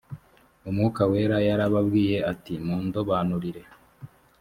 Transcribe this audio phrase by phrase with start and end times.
[0.69, 3.61] umwuka wera yarababwiye ati mundobanurire